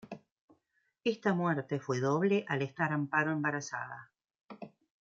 [1.03, 4.11] Esta muerte fue doble al estar Amparo embarazada.